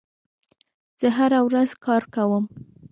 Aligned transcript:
زه 0.99 1.07
هره 1.17 1.39
ورځ 1.47 1.69
کار 1.85 2.03
کوم. 2.15 2.43